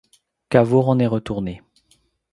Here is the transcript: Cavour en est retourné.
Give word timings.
Cavour 0.49 0.89
en 0.89 0.97
est 0.97 1.05
retourné. 1.05 1.61